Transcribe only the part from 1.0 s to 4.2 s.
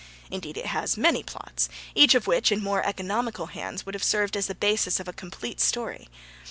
plots, each of which, in more economical hands, would have